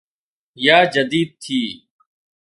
[0.65, 1.59] يا جديد ٿي